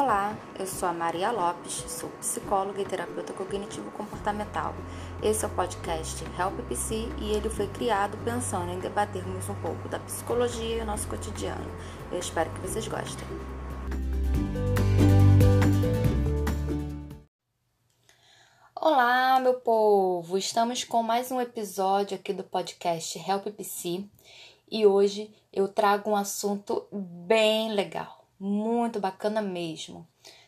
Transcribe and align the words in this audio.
Olá, 0.00 0.38
eu 0.56 0.64
sou 0.64 0.88
a 0.88 0.92
Maria 0.92 1.32
Lopes, 1.32 1.72
sou 1.88 2.08
psicóloga 2.20 2.80
e 2.80 2.84
terapeuta 2.84 3.32
cognitivo 3.32 3.90
comportamental. 3.90 4.72
Esse 5.20 5.44
é 5.44 5.48
o 5.48 5.50
podcast 5.50 6.24
Help 6.38 6.54
PC 6.68 7.08
e 7.18 7.32
ele 7.32 7.50
foi 7.50 7.66
criado 7.66 8.16
pensando 8.18 8.70
em 8.70 8.78
debatermos 8.78 9.48
um 9.48 9.56
pouco 9.56 9.88
da 9.88 9.98
psicologia 9.98 10.76
e 10.76 10.80
o 10.82 10.84
nosso 10.84 11.08
cotidiano. 11.08 11.68
Eu 12.12 12.20
espero 12.20 12.48
que 12.50 12.60
vocês 12.60 12.86
gostem. 12.86 13.26
Olá, 18.76 19.40
meu 19.40 19.54
povo! 19.54 20.38
Estamos 20.38 20.84
com 20.84 21.02
mais 21.02 21.32
um 21.32 21.40
episódio 21.40 22.16
aqui 22.16 22.32
do 22.32 22.44
podcast 22.44 23.18
Help 23.18 23.48
PC 23.48 24.04
e 24.70 24.86
hoje 24.86 25.34
eu 25.52 25.66
trago 25.66 26.10
um 26.10 26.16
assunto 26.16 26.86
bem 26.92 27.72
legal, 27.72 28.17
muito 28.38 29.00
bacana 29.00 29.40
mesmo. 29.42 30.06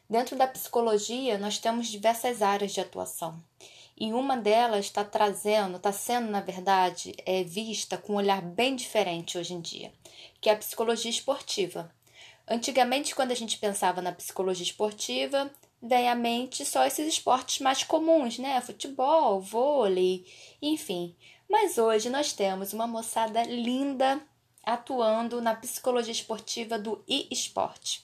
Dentro 0.08 0.36
da 0.36 0.46
psicologia, 0.46 1.38
nós 1.38 1.58
temos 1.58 1.88
diversas 1.88 2.42
áreas 2.42 2.72
de 2.72 2.80
atuação 2.80 3.40
e 4.00 4.14
uma 4.14 4.34
delas 4.34 4.86
está 4.86 5.04
trazendo, 5.04 5.76
está 5.76 5.92
sendo, 5.92 6.30
na 6.30 6.40
verdade, 6.40 7.14
é, 7.26 7.44
vista 7.44 7.98
com 7.98 8.14
um 8.14 8.16
olhar 8.16 8.40
bem 8.40 8.74
diferente 8.74 9.36
hoje 9.36 9.52
em 9.52 9.60
dia, 9.60 9.92
que 10.40 10.48
é 10.48 10.54
a 10.54 10.56
psicologia 10.56 11.10
esportiva. 11.10 11.92
Antigamente, 12.48 13.14
quando 13.14 13.30
a 13.30 13.34
gente 13.34 13.58
pensava 13.58 14.00
na 14.00 14.10
psicologia 14.10 14.64
esportiva, 14.64 15.50
vem 15.82 16.08
à 16.08 16.14
mente 16.14 16.64
só 16.64 16.86
esses 16.86 17.06
esportes 17.06 17.60
mais 17.60 17.84
comuns, 17.84 18.38
né? 18.38 18.58
Futebol, 18.62 19.38
vôlei, 19.38 20.24
enfim. 20.62 21.14
Mas 21.46 21.76
hoje 21.76 22.08
nós 22.08 22.32
temos 22.32 22.72
uma 22.72 22.86
moçada 22.86 23.42
linda 23.42 24.18
atuando 24.62 25.40
na 25.40 25.54
psicologia 25.54 26.12
esportiva 26.12 26.78
do 26.78 27.02
e-sport. 27.08 28.00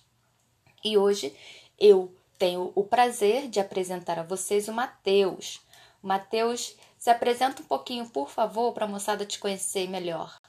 E 0.85 0.97
hoje 0.97 1.37
eu 1.79 2.15
tenho 2.39 2.73
o 2.75 2.85
prazer 2.85 3.49
de 3.49 3.61
apresentar 3.61 4.19
a 4.19 4.23
vocês 4.23 4.69
o 4.69 4.73
Matheus. 4.73 5.61
Matheus, 6.03 6.77
se 6.99 7.11
apresenta 7.11 7.63
um 7.63 7.67
pouquinho, 7.67 8.09
por 8.09 8.31
favor, 8.31 8.73
para 8.73 8.85
a 8.85 8.89
moçada 8.89 9.25
te 9.25 9.39
conhecer 9.39 9.89
melhor. 9.89 10.41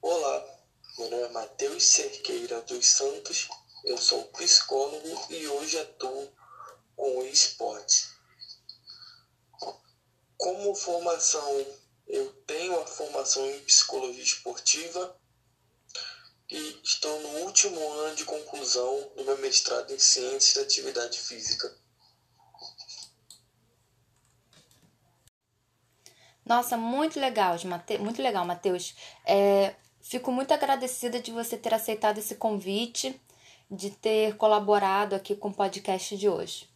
Olá, 0.00 0.44
meu 0.98 1.10
nome 1.10 1.22
é 1.22 1.28
Matheus 1.30 1.82
Cerqueira 1.84 2.60
dos 2.62 2.86
Santos, 2.86 3.48
eu 3.84 3.98
sou 3.98 4.22
psicólogo 4.24 5.26
e 5.30 5.46
hoje 5.48 5.78
atuo 5.78 6.28
com 6.96 7.18
o 7.18 7.26
esporte. 7.26 8.08
Como 10.36 10.74
formação, 10.74 11.66
eu 12.06 12.32
tenho 12.46 12.80
a 12.80 12.86
formação 12.86 13.48
em 13.50 13.60
psicologia 13.60 14.22
esportiva 14.22 15.18
e 16.50 16.80
estou 16.82 17.20
no 17.20 17.28
último 17.40 17.80
ano 18.00 18.14
de 18.14 18.24
conclusão 18.24 19.12
do 19.16 19.24
meu 19.24 19.38
mestrado 19.38 19.92
em 19.92 19.98
ciências 19.98 20.54
da 20.54 20.62
atividade 20.62 21.18
física. 21.18 21.74
Nossa, 26.44 26.76
muito 26.76 27.18
legal, 27.18 27.56
muito 28.00 28.20
legal, 28.22 28.44
Matheus. 28.44 28.94
É, 29.24 29.74
fico 30.02 30.30
muito 30.30 30.52
agradecida 30.52 31.18
de 31.18 31.32
você 31.32 31.56
ter 31.56 31.72
aceitado 31.72 32.18
esse 32.18 32.34
convite 32.34 33.18
de 33.70 33.90
ter 33.90 34.36
colaborado 34.36 35.14
aqui 35.14 35.34
com 35.34 35.48
o 35.48 35.54
podcast 35.54 36.16
de 36.16 36.28
hoje. 36.28 36.68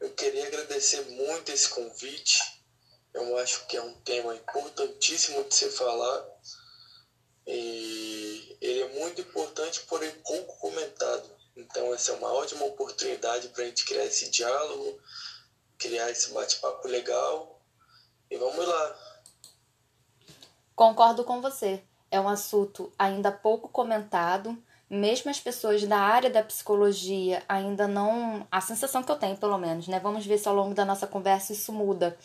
Eu 0.00 0.12
queria 0.14 0.46
agradecer 0.46 1.02
muito 1.10 1.52
esse 1.52 1.68
convite. 1.68 2.55
Eu 3.16 3.38
acho 3.38 3.66
que 3.66 3.76
é 3.76 3.82
um 3.82 3.94
tema 3.94 4.34
importantíssimo 4.34 5.42
de 5.44 5.54
se 5.54 5.70
falar. 5.70 6.24
E 7.46 8.56
ele 8.60 8.82
é 8.82 8.88
muito 9.00 9.22
importante, 9.22 9.80
porém 9.88 10.10
pouco 10.22 10.58
comentado. 10.58 11.30
Então, 11.56 11.94
essa 11.94 12.12
é 12.12 12.14
uma 12.16 12.32
ótima 12.32 12.66
oportunidade 12.66 13.48
para 13.48 13.64
a 13.64 13.66
gente 13.66 13.86
criar 13.86 14.04
esse 14.04 14.30
diálogo, 14.30 15.00
criar 15.78 16.10
esse 16.10 16.30
bate-papo 16.32 16.86
legal. 16.88 17.62
E 18.30 18.36
vamos 18.36 18.66
lá. 18.66 18.98
Concordo 20.74 21.24
com 21.24 21.40
você. 21.40 21.82
É 22.10 22.20
um 22.20 22.28
assunto 22.28 22.92
ainda 22.98 23.32
pouco 23.32 23.68
comentado, 23.68 24.62
mesmo 24.88 25.30
as 25.30 25.40
pessoas 25.40 25.82
da 25.84 25.98
área 25.98 26.30
da 26.30 26.42
psicologia 26.42 27.42
ainda 27.48 27.88
não. 27.88 28.46
A 28.50 28.60
sensação 28.60 29.02
que 29.02 29.10
eu 29.10 29.16
tenho, 29.16 29.36
pelo 29.36 29.56
menos, 29.56 29.88
né? 29.88 29.98
Vamos 29.98 30.26
ver 30.26 30.38
se 30.38 30.48
ao 30.48 30.54
longo 30.54 30.74
da 30.74 30.84
nossa 30.84 31.06
conversa 31.06 31.52
isso 31.54 31.72
muda. 31.72 32.18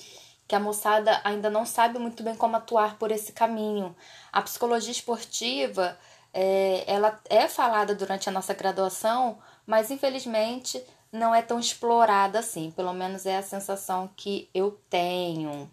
Que 0.51 0.55
a 0.57 0.59
moçada 0.59 1.21
ainda 1.23 1.49
não 1.49 1.65
sabe 1.65 1.97
muito 1.97 2.21
bem 2.23 2.35
como 2.35 2.57
atuar 2.57 2.97
por 2.97 3.09
esse 3.09 3.31
caminho. 3.31 3.95
A 4.33 4.41
psicologia 4.41 4.91
esportiva, 4.91 5.97
é, 6.33 6.83
ela 6.85 7.17
é 7.29 7.47
falada 7.47 7.95
durante 7.95 8.27
a 8.27 8.33
nossa 8.33 8.53
graduação, 8.53 9.39
mas 9.65 9.89
infelizmente 9.89 10.83
não 11.09 11.33
é 11.33 11.41
tão 11.41 11.57
explorada 11.57 12.39
assim. 12.39 12.69
Pelo 12.71 12.91
menos 12.91 13.25
é 13.25 13.37
a 13.37 13.41
sensação 13.41 14.09
que 14.13 14.49
eu 14.53 14.71
tenho. 14.89 15.71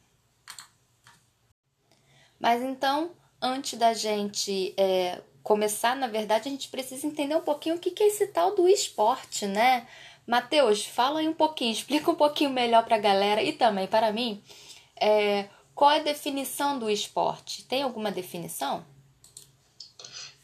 Mas 2.38 2.62
então, 2.62 3.10
antes 3.42 3.76
da 3.76 3.92
gente 3.92 4.76
é, 4.76 5.20
começar, 5.42 5.96
na 5.96 6.06
verdade, 6.06 6.48
a 6.48 6.52
gente 6.52 6.68
precisa 6.68 7.04
entender 7.04 7.34
um 7.34 7.40
pouquinho 7.40 7.74
o 7.74 7.80
que 7.80 8.00
é 8.00 8.06
esse 8.06 8.28
tal 8.28 8.54
do 8.54 8.68
esporte, 8.68 9.44
né? 9.44 9.88
Matheus, 10.28 10.84
fala 10.84 11.20
aí 11.20 11.28
um 11.28 11.32
pouquinho, 11.32 11.72
explica 11.72 12.10
um 12.10 12.14
pouquinho 12.14 12.50
melhor 12.50 12.84
para 12.84 12.96
a 12.96 13.00
galera 13.00 13.42
e 13.42 13.54
também 13.54 13.86
para 13.86 14.12
mim 14.12 14.44
é, 15.00 15.48
qual 15.74 15.90
é 15.90 16.00
a 16.00 16.02
definição 16.02 16.78
do 16.78 16.90
esporte. 16.90 17.64
Tem 17.64 17.82
alguma 17.82 18.12
definição? 18.12 18.84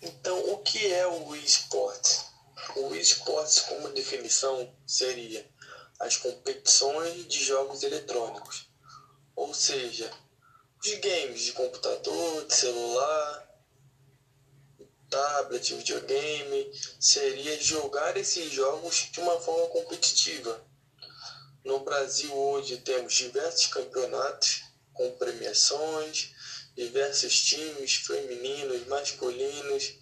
Então, 0.01 0.53
o 0.53 0.59
que 0.59 0.91
é 0.91 1.07
o 1.07 1.37
esporte? 1.37 2.21
O 2.77 2.95
esporte, 2.95 3.63
como 3.63 3.91
definição, 3.91 4.73
seria 4.87 5.47
as 6.01 6.17
competições 6.17 7.27
de 7.29 7.45
jogos 7.45 7.83
eletrônicos, 7.83 8.69
ou 9.37 9.53
seja, 9.53 10.11
os 10.83 10.95
games 10.95 11.43
de 11.43 11.53
computador, 11.53 12.47
de 12.47 12.55
celular, 12.55 13.44
tablet, 15.15 15.75
videogame, 15.75 16.73
seria 16.99 17.63
jogar 17.63 18.17
esses 18.17 18.51
jogos 18.51 19.09
de 19.13 19.21
uma 19.21 19.39
forma 19.39 19.69
competitiva. 19.69 20.61
No 21.65 21.81
Brasil 21.81 22.35
hoje 22.35 22.79
temos 22.79 23.15
diversos 23.15 23.69
campeonatos 23.69 24.65
com 24.93 25.09
premiações, 25.13 26.35
diversos 26.77 27.45
times 27.45 27.95
femininos, 27.95 28.87
masculinos. 28.89 29.95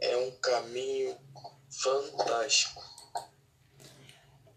É 0.00 0.16
um 0.16 0.30
caminho 0.38 1.18
fantástico. 1.70 2.82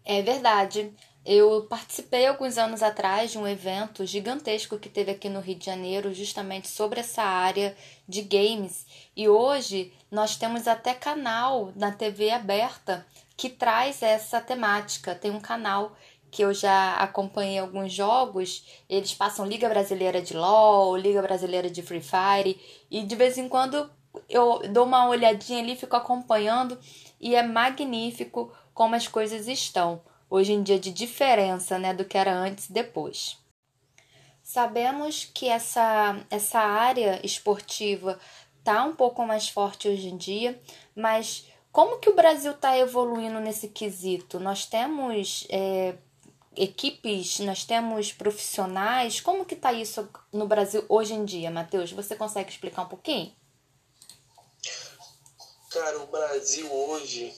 É 0.04 0.22
verdade. 0.22 0.94
Eu 1.24 1.66
participei 1.70 2.26
alguns 2.26 2.58
anos 2.58 2.82
atrás 2.82 3.30
de 3.30 3.38
um 3.38 3.46
evento 3.46 4.04
gigantesco 4.04 4.76
que 4.76 4.88
teve 4.88 5.12
aqui 5.12 5.28
no 5.28 5.38
Rio 5.38 5.54
de 5.54 5.66
Janeiro, 5.66 6.12
justamente 6.12 6.66
sobre 6.66 6.98
essa 6.98 7.22
área 7.22 7.76
de 8.08 8.22
games. 8.22 8.84
E 9.16 9.28
hoje 9.28 9.92
nós 10.10 10.34
temos 10.34 10.66
até 10.66 10.94
canal 10.94 11.72
na 11.76 11.92
TV 11.92 12.30
aberta 12.30 13.06
que 13.36 13.48
traz 13.48 14.02
essa 14.02 14.40
temática. 14.40 15.14
Tem 15.14 15.30
um 15.30 15.40
canal 15.40 15.96
que 16.28 16.42
eu 16.42 16.52
já 16.52 16.96
acompanhei 16.96 17.58
alguns 17.58 17.92
jogos, 17.92 18.66
eles 18.88 19.14
passam 19.14 19.46
Liga 19.46 19.68
Brasileira 19.68 20.20
de 20.20 20.34
LoL, 20.34 20.96
Liga 20.96 21.22
Brasileira 21.22 21.70
de 21.70 21.82
Free 21.82 22.00
Fire, 22.00 22.58
e 22.90 23.04
de 23.04 23.14
vez 23.14 23.36
em 23.36 23.48
quando 23.48 23.88
eu 24.28 24.62
dou 24.70 24.86
uma 24.86 25.06
olhadinha 25.08 25.62
ali, 25.62 25.76
fico 25.76 25.94
acompanhando, 25.94 26.78
e 27.20 27.36
é 27.36 27.42
magnífico 27.42 28.50
como 28.72 28.94
as 28.94 29.06
coisas 29.06 29.46
estão 29.46 30.00
hoje 30.32 30.54
em 30.54 30.62
dia 30.62 30.78
de 30.78 30.90
diferença 30.90 31.78
né, 31.78 31.92
do 31.92 32.06
que 32.06 32.16
era 32.16 32.32
antes 32.32 32.70
e 32.70 32.72
depois. 32.72 33.36
Sabemos 34.42 35.26
que 35.26 35.46
essa, 35.46 36.24
essa 36.30 36.58
área 36.58 37.20
esportiva 37.24 38.18
está 38.58 38.82
um 38.82 38.96
pouco 38.96 39.26
mais 39.26 39.50
forte 39.50 39.88
hoje 39.88 40.08
em 40.08 40.16
dia, 40.16 40.58
mas 40.96 41.46
como 41.70 41.98
que 41.98 42.08
o 42.08 42.14
Brasil 42.14 42.52
está 42.52 42.78
evoluindo 42.78 43.40
nesse 43.40 43.68
quesito? 43.68 44.40
Nós 44.40 44.64
temos 44.64 45.46
é, 45.50 45.96
equipes, 46.56 47.38
nós 47.40 47.66
temos 47.66 48.10
profissionais, 48.10 49.20
como 49.20 49.44
que 49.44 49.54
está 49.54 49.70
isso 49.70 50.08
no 50.32 50.46
Brasil 50.46 50.82
hoje 50.88 51.12
em 51.12 51.26
dia, 51.26 51.50
Matheus? 51.50 51.92
Você 51.92 52.16
consegue 52.16 52.50
explicar 52.50 52.82
um 52.82 52.88
pouquinho? 52.88 53.30
Cara, 55.70 56.00
o 56.00 56.06
Brasil 56.06 56.72
hoje 56.72 57.34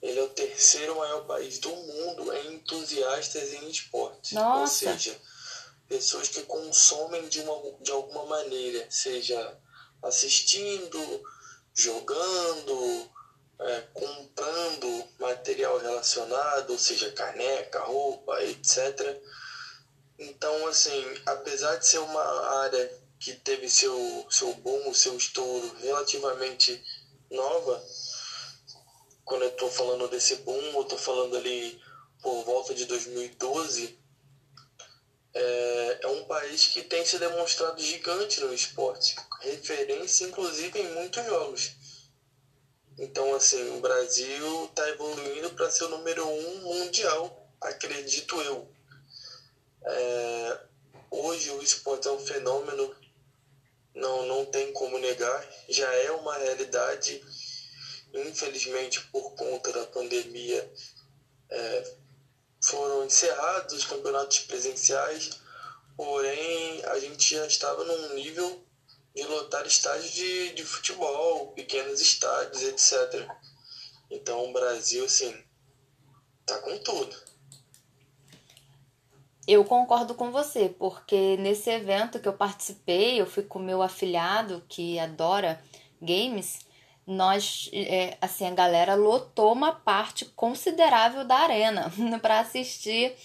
ele 0.00 0.18
é 0.18 0.22
o 0.22 0.28
terceiro 0.28 0.96
maior 0.96 1.26
país 1.26 1.58
do 1.58 1.70
mundo 1.70 2.32
em 2.32 2.54
entusiastas 2.54 3.52
em 3.52 3.68
esporte. 3.68 4.34
Nossa. 4.34 4.60
Ou 4.60 4.66
seja, 4.92 5.20
pessoas 5.88 6.28
que 6.28 6.42
consomem 6.42 7.28
de, 7.28 7.40
uma, 7.40 7.72
de 7.80 7.90
alguma 7.90 8.26
maneira, 8.26 8.86
seja 8.90 9.58
assistindo, 10.02 11.22
jogando, 11.74 13.10
é, 13.60 13.80
comprando 13.92 15.04
material 15.18 15.78
relacionado, 15.78 16.70
ou 16.70 16.78
seja, 16.78 17.10
caneca, 17.12 17.80
roupa, 17.80 18.40
etc. 18.44 19.20
Então, 20.18 20.66
assim, 20.68 21.04
apesar 21.26 21.76
de 21.76 21.86
ser 21.86 21.98
uma 21.98 22.60
área 22.60 22.92
que 23.18 23.32
teve 23.32 23.68
seu, 23.68 24.26
seu 24.30 24.54
boom, 24.54 24.94
seu 24.94 25.16
estouro 25.16 25.74
relativamente 25.80 26.82
nova, 27.30 27.84
quando 29.28 29.42
eu 29.42 29.50
estou 29.50 29.70
falando 29.70 30.08
desse 30.08 30.36
boom, 30.36 30.58
eu 30.72 30.82
estou 30.82 30.98
falando 30.98 31.36
ali 31.36 31.78
por 32.22 32.42
volta 32.44 32.74
de 32.74 32.86
2012, 32.86 33.98
é, 35.34 35.98
é 36.02 36.06
um 36.08 36.24
país 36.24 36.66
que 36.66 36.82
tem 36.82 37.04
se 37.04 37.18
demonstrado 37.18 37.80
gigante 37.80 38.40
no 38.40 38.52
esporte, 38.54 39.14
referência 39.42 40.24
inclusive 40.24 40.80
em 40.80 40.94
muitos 40.94 41.24
jogos. 41.26 41.76
Então, 42.98 43.34
assim, 43.34 43.76
o 43.76 43.80
Brasil 43.80 44.64
está 44.64 44.88
evoluindo 44.88 45.50
para 45.50 45.70
ser 45.70 45.84
o 45.84 45.90
número 45.90 46.26
um 46.26 46.56
mundial, 46.62 47.48
acredito 47.60 48.40
eu. 48.40 48.66
É, 49.84 50.60
hoje 51.10 51.50
o 51.50 51.62
esporte 51.62 52.08
é 52.08 52.10
um 52.10 52.18
fenômeno, 52.18 52.96
não, 53.94 54.26
não 54.26 54.46
tem 54.46 54.72
como 54.72 54.98
negar, 54.98 55.46
já 55.68 55.92
é 55.94 56.10
uma 56.12 56.36
realidade. 56.38 57.22
Infelizmente, 58.14 59.00
por 59.12 59.34
conta 59.34 59.72
da 59.72 59.86
pandemia, 59.86 60.72
é, 61.50 61.94
foram 62.60 63.04
encerrados 63.04 63.74
os 63.74 63.84
campeonatos 63.84 64.40
presenciais, 64.40 65.30
porém 65.96 66.84
a 66.86 66.98
gente 66.98 67.34
já 67.34 67.46
estava 67.46 67.84
num 67.84 68.14
nível 68.14 68.64
de 69.14 69.22
lotar 69.24 69.66
estádios 69.66 70.12
de, 70.12 70.54
de 70.54 70.64
futebol, 70.64 71.52
pequenos 71.52 72.00
estádios, 72.00 72.62
etc. 72.62 73.28
Então 74.10 74.48
o 74.48 74.52
Brasil, 74.52 75.04
assim, 75.04 75.36
tá 76.46 76.58
com 76.58 76.78
tudo. 76.78 77.16
Eu 79.46 79.64
concordo 79.64 80.14
com 80.14 80.30
você, 80.30 80.68
porque 80.68 81.36
nesse 81.38 81.70
evento 81.70 82.20
que 82.20 82.28
eu 82.28 82.34
participei, 82.34 83.18
eu 83.18 83.26
fui 83.26 83.42
com 83.42 83.58
meu 83.58 83.80
afilhado 83.80 84.62
que 84.68 84.98
adora 84.98 85.62
games, 86.02 86.58
nós, 87.08 87.70
é, 87.72 88.18
assim, 88.20 88.46
a 88.46 88.50
galera 88.50 88.94
lotou 88.94 89.54
uma 89.54 89.72
parte 89.72 90.26
considerável 90.26 91.24
da 91.24 91.36
arena 91.36 91.90
para 92.20 92.40
assistir. 92.40 93.16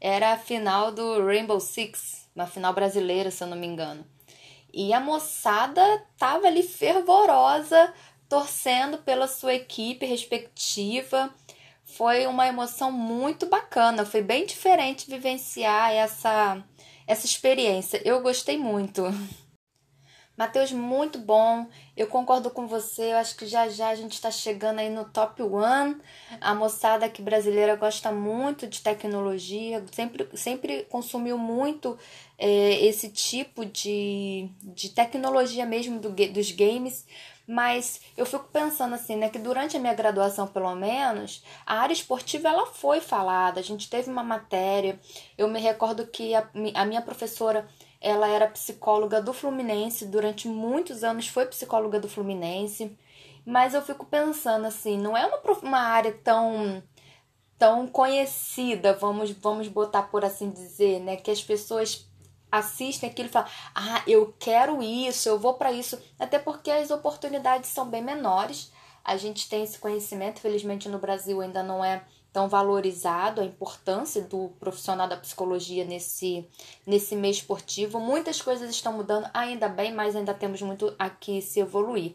Era 0.00 0.32
a 0.32 0.38
final 0.38 0.92
do 0.92 1.24
Rainbow 1.26 1.58
Six, 1.58 2.28
uma 2.34 2.46
final 2.46 2.72
brasileira, 2.72 3.32
se 3.32 3.42
eu 3.42 3.48
não 3.48 3.56
me 3.56 3.66
engano. 3.66 4.06
E 4.72 4.92
a 4.92 5.00
moçada 5.00 5.82
tava 6.16 6.46
ali 6.46 6.62
fervorosa, 6.62 7.92
torcendo 8.28 8.98
pela 8.98 9.26
sua 9.26 9.54
equipe 9.54 10.06
respectiva. 10.06 11.34
Foi 11.84 12.26
uma 12.26 12.46
emoção 12.46 12.92
muito 12.92 13.46
bacana, 13.46 14.06
foi 14.06 14.22
bem 14.22 14.46
diferente 14.46 15.10
vivenciar 15.10 15.92
essa 15.92 16.64
essa 17.06 17.26
experiência. 17.26 18.00
Eu 18.04 18.22
gostei 18.22 18.56
muito. 18.56 19.02
Matheus, 20.42 20.72
muito 20.72 21.20
bom. 21.20 21.68
Eu 21.96 22.08
concordo 22.08 22.50
com 22.50 22.66
você. 22.66 23.12
Eu 23.12 23.18
acho 23.18 23.36
que 23.36 23.46
já 23.46 23.68
já 23.68 23.90
a 23.90 23.94
gente 23.94 24.14
está 24.14 24.28
chegando 24.28 24.80
aí 24.80 24.90
no 24.90 25.04
top 25.04 25.40
one. 25.40 25.96
A 26.40 26.52
moçada 26.52 27.06
aqui 27.06 27.22
brasileira 27.22 27.76
gosta 27.76 28.10
muito 28.10 28.66
de 28.66 28.80
tecnologia, 28.80 29.84
sempre, 29.92 30.28
sempre 30.34 30.82
consumiu 30.90 31.38
muito 31.38 31.96
é, 32.36 32.84
esse 32.84 33.08
tipo 33.08 33.64
de, 33.64 34.50
de 34.64 34.88
tecnologia 34.88 35.64
mesmo 35.64 36.00
do, 36.00 36.10
dos 36.10 36.50
games. 36.50 37.06
Mas 37.46 38.00
eu 38.16 38.26
fico 38.26 38.48
pensando 38.52 38.96
assim, 38.96 39.14
né, 39.14 39.28
que 39.28 39.38
durante 39.38 39.76
a 39.76 39.80
minha 39.80 39.94
graduação, 39.94 40.48
pelo 40.48 40.74
menos, 40.74 41.44
a 41.64 41.76
área 41.78 41.92
esportiva 41.92 42.48
ela 42.48 42.66
foi 42.66 43.00
falada. 43.00 43.60
A 43.60 43.62
gente 43.62 43.88
teve 43.88 44.10
uma 44.10 44.24
matéria. 44.24 44.98
Eu 45.38 45.46
me 45.46 45.60
recordo 45.60 46.04
que 46.08 46.34
a, 46.34 46.48
a 46.74 46.84
minha 46.84 47.00
professora 47.00 47.68
ela 48.02 48.26
era 48.26 48.48
psicóloga 48.48 49.22
do 49.22 49.32
Fluminense, 49.32 50.06
durante 50.06 50.48
muitos 50.48 51.04
anos 51.04 51.28
foi 51.28 51.46
psicóloga 51.46 52.00
do 52.00 52.08
Fluminense. 52.08 52.98
Mas 53.46 53.74
eu 53.74 53.82
fico 53.82 54.04
pensando 54.06 54.66
assim, 54.66 54.98
não 54.98 55.16
é 55.16 55.24
uma, 55.26 55.40
uma 55.62 55.78
área 55.78 56.12
tão 56.24 56.82
tão 57.58 57.86
conhecida, 57.86 58.92
vamos 58.92 59.30
vamos 59.30 59.68
botar 59.68 60.02
por 60.04 60.24
assim 60.24 60.50
dizer, 60.50 61.00
né, 61.00 61.16
que 61.16 61.30
as 61.30 61.42
pessoas 61.42 62.08
assistem 62.50 63.08
aquilo 63.08 63.28
e 63.28 63.32
falam: 63.32 63.48
"Ah, 63.74 64.02
eu 64.06 64.34
quero 64.38 64.82
isso, 64.82 65.28
eu 65.28 65.38
vou 65.38 65.54
para 65.54 65.72
isso", 65.72 65.98
até 66.18 66.38
porque 66.38 66.70
as 66.70 66.90
oportunidades 66.90 67.70
são 67.70 67.88
bem 67.88 68.02
menores. 68.02 68.72
A 69.04 69.16
gente 69.16 69.48
tem 69.48 69.62
esse 69.64 69.78
conhecimento, 69.78 70.40
felizmente 70.40 70.88
no 70.88 70.98
Brasil 70.98 71.40
ainda 71.40 71.62
não 71.62 71.84
é 71.84 72.04
tão 72.32 72.48
valorizado 72.48 73.40
a 73.40 73.44
importância 73.44 74.22
do 74.22 74.50
profissional 74.58 75.06
da 75.06 75.16
psicologia 75.16 75.84
nesse, 75.84 76.48
nesse 76.86 77.14
meio 77.14 77.32
esportivo. 77.32 78.00
Muitas 78.00 78.40
coisas 78.40 78.70
estão 78.70 78.92
mudando, 78.94 79.28
ainda 79.34 79.68
bem, 79.68 79.92
mas 79.92 80.16
ainda 80.16 80.32
temos 80.32 80.62
muito 80.62 80.94
aqui 80.98 81.42
se 81.42 81.60
evoluir. 81.60 82.14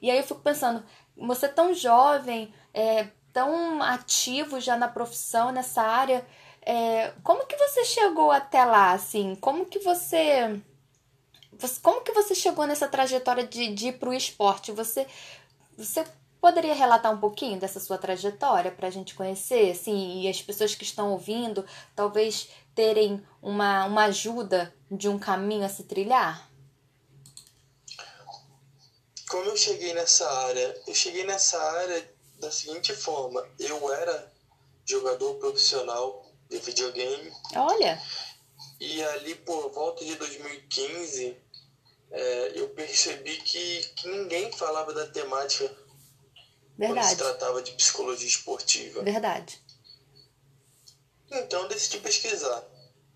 E 0.00 0.10
aí 0.10 0.18
eu 0.18 0.24
fico 0.24 0.40
pensando, 0.40 0.84
você 1.16 1.46
é 1.46 1.48
tão 1.48 1.74
jovem, 1.74 2.54
é, 2.72 3.08
tão 3.32 3.82
ativo 3.82 4.60
já 4.60 4.76
na 4.76 4.86
profissão, 4.86 5.50
nessa 5.50 5.82
área, 5.82 6.24
é, 6.62 7.12
como 7.22 7.46
que 7.46 7.56
você 7.56 7.84
chegou 7.84 8.30
até 8.30 8.64
lá, 8.64 8.92
assim? 8.92 9.34
Como 9.36 9.66
que 9.66 9.78
você... 9.80 10.60
Como 11.82 12.02
que 12.02 12.12
você 12.12 12.36
chegou 12.36 12.66
nessa 12.68 12.86
trajetória 12.86 13.44
de, 13.44 13.74
de 13.74 13.88
ir 13.88 13.98
para 13.98 14.10
o 14.10 14.14
esporte? 14.14 14.70
Você, 14.70 15.08
você 15.76 16.04
Poderia 16.40 16.74
relatar 16.74 17.12
um 17.12 17.18
pouquinho 17.18 17.58
dessa 17.58 17.80
sua 17.80 17.98
trajetória 17.98 18.70
para 18.70 18.86
a 18.86 18.90
gente 18.90 19.14
conhecer, 19.14 19.72
assim, 19.72 20.22
e 20.22 20.28
as 20.28 20.40
pessoas 20.40 20.74
que 20.74 20.84
estão 20.84 21.10
ouvindo 21.10 21.66
talvez 21.96 22.48
terem 22.74 23.26
uma, 23.42 23.86
uma 23.86 24.04
ajuda 24.04 24.72
de 24.88 25.08
um 25.08 25.18
caminho 25.18 25.66
a 25.66 25.68
se 25.68 25.82
trilhar? 25.82 26.48
Como 29.28 29.44
eu 29.50 29.56
cheguei 29.56 29.92
nessa 29.92 30.30
área? 30.30 30.82
Eu 30.86 30.94
cheguei 30.94 31.24
nessa 31.24 31.60
área 31.60 32.08
da 32.38 32.50
seguinte 32.50 32.94
forma: 32.94 33.46
eu 33.58 33.92
era 33.92 34.32
jogador 34.86 35.34
profissional 35.34 36.24
de 36.48 36.58
videogame. 36.58 37.32
Olha! 37.56 38.00
E 38.80 39.02
ali 39.02 39.34
por 39.34 39.70
volta 39.70 40.04
de 40.04 40.14
2015, 40.14 41.36
é, 42.10 42.52
eu 42.54 42.68
percebi 42.70 43.36
que, 43.38 43.80
que 43.96 44.08
ninguém 44.08 44.52
falava 44.52 44.94
da 44.94 45.06
temática 45.08 45.68
Verdade. 46.78 47.00
Quando 47.00 47.10
se 47.10 47.16
tratava 47.16 47.62
de 47.62 47.72
psicologia 47.72 48.28
esportiva. 48.28 49.02
Verdade. 49.02 49.60
Então 51.30 51.66
decidi 51.66 51.98
pesquisar. 51.98 52.64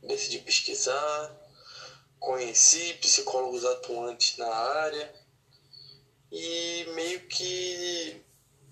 Decidi 0.03 0.41
pesquisar, 0.41 1.41
conheci 2.19 2.95
psicólogos 2.95 3.65
atuantes 3.65 4.37
na 4.37 4.53
área 4.53 5.15
e 6.33 6.87
meio 6.95 7.21
que 7.29 8.21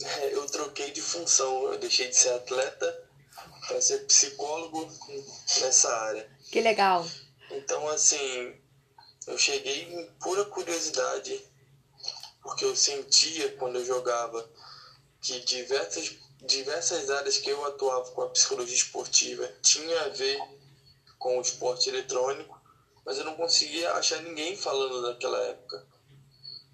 é, 0.03 0.35
eu 0.35 0.45
troquei 0.47 0.91
de 0.91 1.01
função. 1.01 1.73
Eu 1.73 1.79
deixei 1.79 2.09
de 2.09 2.17
ser 2.17 2.31
atleta 2.31 3.09
para 3.69 3.81
ser 3.81 3.99
psicólogo 4.07 4.91
nessa 5.61 5.95
área. 5.95 6.29
Que 6.51 6.61
legal. 6.61 7.07
Então, 7.53 7.89
assim, 7.89 8.57
eu 9.27 9.39
cheguei 9.39 9.83
em 9.85 10.07
pura 10.21 10.45
curiosidade, 10.47 11.41
porque 12.43 12.65
eu 12.65 12.75
sentia 12.75 13.53
quando 13.57 13.77
eu 13.77 13.85
jogava 13.85 14.51
que 15.21 15.41
diversas, 15.41 16.17
diversas 16.43 17.11
áreas 17.11 17.37
que 17.39 17.51
eu 17.51 17.65
atuava 17.67 18.11
com 18.13 18.23
a 18.23 18.29
psicologia 18.31 18.75
esportiva 18.75 19.47
tinha 19.63 20.03
a 20.05 20.09
ver 20.09 20.39
com 21.19 21.39
o 21.39 21.43
esporte 21.43 21.89
eletrônico, 21.89 22.59
mas 23.05 23.19
eu 23.19 23.25
não 23.25 23.37
conseguia 23.37 23.93
achar 23.93 24.23
ninguém 24.23 24.57
falando 24.57 25.03
naquela 25.03 25.39
época. 25.39 25.87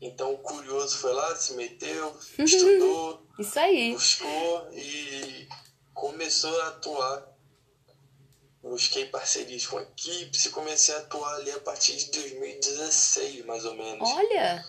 Então 0.00 0.33
o 0.35 0.38
curioso 0.38 0.99
foi 0.99 1.12
lá, 1.12 1.35
se 1.35 1.55
meteu, 1.55 2.17
estudou, 2.38 3.26
Isso 3.38 3.59
aí. 3.59 3.93
buscou 3.93 4.69
e 4.73 5.49
começou 5.95 6.61
a 6.62 6.69
atuar. 6.69 7.37
Busquei 8.62 9.07
parcerias 9.07 9.65
com 9.67 9.81
equipes 9.81 10.45
e 10.45 10.50
comecei 10.50 10.93
a 10.95 10.99
atuar 10.99 11.37
ali 11.37 11.53
a 11.53 11.61
partir 11.61 11.97
de 11.97 12.11
2016, 12.11 13.45
mais 13.47 13.65
ou 13.65 13.75
menos. 13.75 14.09
Olha! 14.11 14.65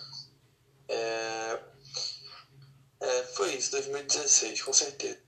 É, 0.88 1.58
é, 3.00 3.22
foi 3.24 3.54
isso, 3.54 3.70
2016, 3.72 4.62
com 4.62 4.72
certeza. 4.72 5.18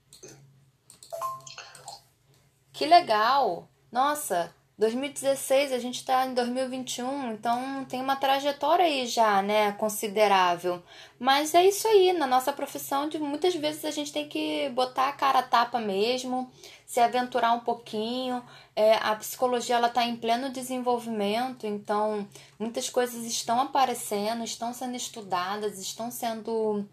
Que 2.72 2.86
legal! 2.86 3.68
Nossa, 3.92 4.54
2016, 4.80 5.72
a 5.72 5.78
gente 5.78 5.96
está 5.96 6.24
em 6.24 6.32
2021, 6.32 7.32
então 7.34 7.84
tem 7.84 8.00
uma 8.00 8.16
trajetória 8.16 8.86
aí 8.86 9.06
já, 9.06 9.42
né, 9.42 9.72
considerável. 9.72 10.82
Mas 11.18 11.54
é 11.54 11.66
isso 11.66 11.86
aí, 11.86 12.14
na 12.14 12.26
nossa 12.26 12.50
profissão, 12.50 13.06
de 13.06 13.18
muitas 13.18 13.54
vezes 13.54 13.84
a 13.84 13.90
gente 13.90 14.10
tem 14.10 14.26
que 14.26 14.70
botar 14.70 15.08
a 15.08 15.12
cara 15.12 15.40
a 15.40 15.42
tapa 15.42 15.78
mesmo, 15.78 16.50
se 16.86 16.98
aventurar 16.98 17.52
um 17.52 17.60
pouquinho. 17.60 18.42
É, 18.74 18.94
a 18.94 19.14
psicologia 19.16 19.76
ela 19.76 19.88
está 19.88 20.02
em 20.06 20.16
pleno 20.16 20.48
desenvolvimento, 20.48 21.66
então 21.66 22.26
muitas 22.58 22.88
coisas 22.88 23.26
estão 23.26 23.60
aparecendo, 23.60 24.42
estão 24.42 24.72
sendo 24.72 24.96
estudadas, 24.96 25.78
estão 25.78 26.10
sendo 26.10 26.88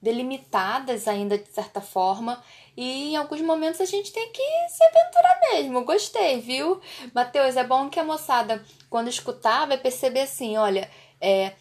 delimitadas 0.00 1.08
ainda 1.08 1.36
de 1.36 1.48
certa 1.52 1.80
forma. 1.80 2.42
E 2.76 3.12
em 3.12 3.16
alguns 3.16 3.40
momentos 3.40 3.80
a 3.80 3.84
gente 3.84 4.12
tem 4.12 4.30
que 4.30 4.42
se 4.68 4.84
aventurar 4.84 5.40
mesmo. 5.52 5.84
Gostei, 5.84 6.40
viu? 6.40 6.80
Matheus, 7.14 7.56
é 7.56 7.64
bom 7.64 7.90
que 7.90 7.98
a 7.98 8.04
moçada, 8.04 8.64
quando 8.88 9.08
escutar, 9.08 9.66
vai 9.66 9.78
perceber 9.78 10.20
assim: 10.20 10.56
olha, 10.56 10.88
é, 11.20 11.52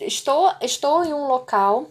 estou, 0.00 0.52
estou 0.60 1.04
em 1.04 1.12
um 1.12 1.26
local 1.26 1.88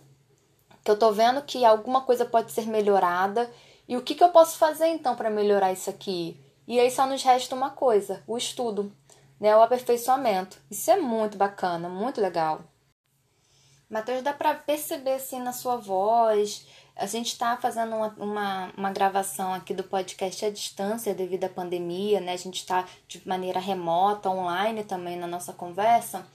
que 0.83 0.91
eu 0.91 0.97
tô 0.97 1.11
vendo 1.11 1.41
que 1.43 1.63
alguma 1.63 2.01
coisa 2.01 2.25
pode 2.25 2.51
ser 2.51 2.65
melhorada 2.67 3.51
e 3.87 3.97
o 3.97 4.01
que, 4.01 4.15
que 4.15 4.23
eu 4.23 4.29
posso 4.29 4.57
fazer 4.57 4.87
então 4.87 5.15
para 5.15 5.29
melhorar 5.29 5.71
isso 5.71 5.89
aqui? 5.89 6.39
E 6.67 6.79
aí 6.79 6.89
só 6.89 7.05
nos 7.05 7.23
resta 7.23 7.55
uma 7.55 7.71
coisa, 7.71 8.23
o 8.25 8.37
estudo, 8.37 8.91
né, 9.39 9.55
o 9.55 9.61
aperfeiçoamento. 9.61 10.57
Isso 10.69 10.89
é 10.89 10.97
muito 10.97 11.37
bacana, 11.37 11.89
muito 11.89 12.21
legal. 12.21 12.61
Matheus, 13.91 14.23
dá 14.23 14.31
para 14.31 14.53
perceber 14.53 15.15
assim 15.15 15.41
na 15.41 15.51
sua 15.51 15.75
voz. 15.75 16.65
A 16.95 17.05
gente 17.05 17.27
está 17.27 17.57
fazendo 17.57 17.93
uma, 17.93 18.07
uma, 18.17 18.73
uma, 18.77 18.89
gravação 18.89 19.53
aqui 19.53 19.73
do 19.73 19.83
podcast 19.83 20.45
à 20.45 20.49
distância 20.49 21.13
devido 21.13 21.43
à 21.43 21.49
pandemia, 21.49 22.21
né? 22.21 22.31
A 22.31 22.37
gente 22.37 22.55
está 22.55 22.87
de 23.05 23.21
maneira 23.27 23.59
remota, 23.59 24.29
online 24.29 24.85
também 24.85 25.17
na 25.17 25.27
nossa 25.27 25.51
conversa. 25.51 26.25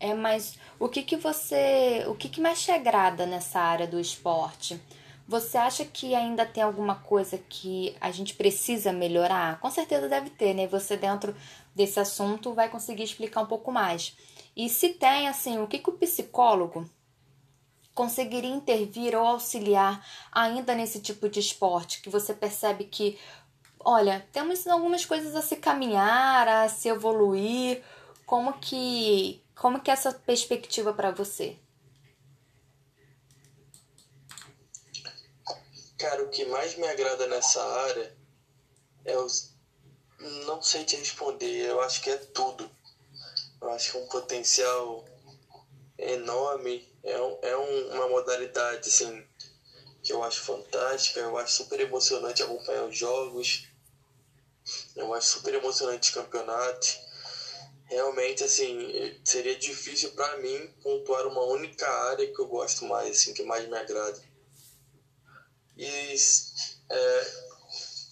É, 0.00 0.12
mas 0.12 0.58
o 0.76 0.88
que 0.88 1.04
que 1.04 1.14
você, 1.14 2.04
o 2.08 2.16
que 2.16 2.28
que 2.28 2.40
mais 2.40 2.60
te 2.60 2.72
agrada 2.72 3.24
nessa 3.26 3.60
área 3.60 3.86
do 3.86 4.00
esporte? 4.00 4.80
Você 5.28 5.56
acha 5.56 5.84
que 5.84 6.16
ainda 6.16 6.44
tem 6.44 6.64
alguma 6.64 6.96
coisa 6.96 7.38
que 7.38 7.96
a 8.00 8.10
gente 8.10 8.34
precisa 8.34 8.92
melhorar? 8.92 9.60
Com 9.60 9.70
certeza 9.70 10.08
deve 10.08 10.30
ter, 10.30 10.52
né? 10.52 10.66
Você 10.66 10.96
dentro 10.96 11.32
desse 11.76 12.00
assunto 12.00 12.52
vai 12.52 12.68
conseguir 12.68 13.04
explicar 13.04 13.40
um 13.42 13.46
pouco 13.46 13.70
mais. 13.70 14.16
E 14.56 14.68
se 14.68 14.90
tem, 14.90 15.28
assim, 15.28 15.58
o 15.58 15.66
que, 15.68 15.78
que 15.78 15.90
o 15.90 15.94
psicólogo 15.94 16.88
conseguiria 17.94 18.50
intervir 18.50 19.14
ou 19.14 19.24
auxiliar 19.24 20.04
ainda 20.32 20.74
nesse 20.74 21.00
tipo 21.00 21.28
de 21.28 21.40
esporte 21.40 22.02
que 22.02 22.10
você 22.10 22.34
percebe 22.34 22.84
que, 22.84 23.18
olha, 23.78 24.26
temos 24.32 24.66
algumas 24.66 25.06
coisas 25.06 25.34
a 25.36 25.42
se 25.42 25.56
caminhar, 25.56 26.48
a 26.48 26.68
se 26.68 26.88
evoluir. 26.88 27.82
Como 28.26 28.54
que, 28.54 29.42
como 29.54 29.80
que 29.80 29.90
é 29.90 29.94
essa 29.94 30.12
perspectiva 30.12 30.92
para 30.92 31.10
você? 31.10 31.56
Cara, 35.98 36.22
o 36.24 36.28
que 36.28 36.44
mais 36.46 36.76
me 36.76 36.86
agrada 36.86 37.26
nessa 37.28 37.62
área 37.62 38.16
é 39.04 39.16
os. 39.16 39.54
Não 40.46 40.60
sei 40.62 40.84
te 40.84 40.96
responder, 40.96 41.66
eu 41.66 41.80
acho 41.80 42.00
que 42.02 42.10
é 42.10 42.16
tudo. 42.16 42.68
Eu 43.60 43.70
acho 43.70 43.92
que 43.92 43.98
é 43.98 44.00
um 44.00 44.06
potencial 44.08 45.04
enorme, 45.98 46.86
é, 47.04 47.20
um, 47.20 47.38
é 47.42 47.56
um, 47.56 47.88
uma 47.94 48.08
modalidade 48.08 48.88
assim, 48.88 49.24
que 50.02 50.12
eu 50.12 50.22
acho 50.22 50.40
fantástica, 50.40 51.20
eu 51.20 51.36
acho 51.36 51.52
super 51.52 51.78
emocionante 51.80 52.42
acompanhar 52.42 52.84
os 52.84 52.96
jogos, 52.96 53.68
eu 54.96 55.12
acho 55.12 55.28
super 55.28 55.54
emocionante 55.54 56.08
os 56.08 56.14
campeonatos. 56.14 56.98
Realmente, 57.86 58.42
assim, 58.42 59.20
seria 59.24 59.54
difícil 59.54 60.12
para 60.12 60.36
mim 60.38 60.72
pontuar 60.82 61.26
uma 61.26 61.44
única 61.44 61.86
área 61.86 62.26
que 62.26 62.40
eu 62.40 62.46
gosto 62.46 62.84
mais, 62.86 63.18
assim, 63.18 63.34
que 63.34 63.42
mais 63.42 63.68
me 63.68 63.76
agrada. 63.76 64.20
E 65.76 66.14
é, 66.90 67.32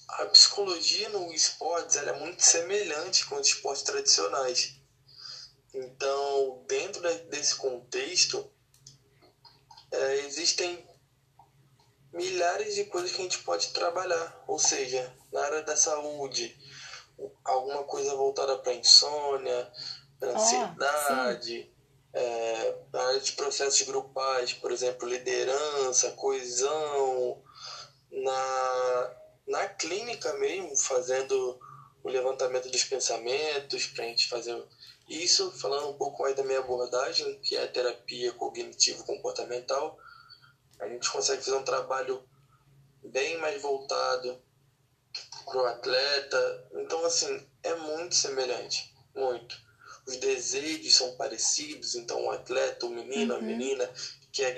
a 0.08 0.26
psicologia 0.26 1.08
no 1.08 1.32
esportes 1.32 1.96
é 1.96 2.12
muito 2.12 2.42
semelhante 2.42 3.24
com 3.24 3.36
os 3.36 3.46
esportes 3.48 3.82
tradicionais. 3.82 4.74
Então, 5.72 6.62
dentro 6.68 7.00
desse 7.30 7.54
contexto, 7.54 8.51
é, 9.92 10.26
existem 10.26 10.84
milhares 12.12 12.74
de 12.74 12.84
coisas 12.84 13.12
que 13.12 13.20
a 13.20 13.24
gente 13.24 13.38
pode 13.40 13.68
trabalhar. 13.68 14.44
Ou 14.46 14.58
seja, 14.58 15.12
na 15.32 15.40
área 15.42 15.62
da 15.62 15.76
saúde, 15.76 16.56
alguma 17.44 17.84
coisa 17.84 18.14
voltada 18.14 18.58
para 18.58 18.74
insônia, 18.74 19.72
para 20.18 20.30
ah, 20.30 20.34
ansiedade, 20.34 21.72
é, 22.12 22.74
na 22.92 23.02
área 23.08 23.20
de 23.20 23.32
processos 23.32 23.82
grupais, 23.82 24.52
por 24.52 24.70
exemplo, 24.70 25.08
liderança, 25.08 26.12
coesão, 26.12 27.42
na, 28.10 29.16
na 29.46 29.68
clínica 29.68 30.32
mesmo, 30.34 30.76
fazendo 30.76 31.58
o 32.02 32.08
levantamento 32.08 32.68
dos 32.68 32.84
pensamentos, 32.84 33.86
para 33.86 34.04
a 34.04 34.08
gente 34.08 34.28
fazer 34.28 34.62
isso, 35.08 35.50
falando 35.52 35.90
um 35.90 35.96
pouco 35.98 36.22
mais 36.22 36.34
da 36.34 36.42
minha 36.42 36.60
abordagem, 36.60 37.38
que 37.40 37.56
é 37.56 37.64
a 37.64 37.68
terapia 37.68 38.32
cognitivo-comportamental, 38.32 39.98
a 40.80 40.88
gente 40.88 41.10
consegue 41.10 41.42
fazer 41.42 41.56
um 41.56 41.64
trabalho 41.64 42.22
bem 43.04 43.38
mais 43.38 43.60
voltado 43.60 44.40
para 45.44 45.58
o 45.58 45.66
atleta. 45.66 46.68
Então, 46.74 47.04
assim, 47.04 47.46
é 47.62 47.74
muito 47.74 48.14
semelhante, 48.14 48.94
muito. 49.14 49.60
Os 50.06 50.16
desejos 50.16 50.96
são 50.96 51.16
parecidos, 51.16 51.94
então 51.94 52.24
o 52.24 52.30
atleta, 52.30 52.86
o 52.86 52.90
menino, 52.90 53.34
uhum. 53.34 53.40
a 53.40 53.42
menina 53.42 53.90
quer 54.32 54.56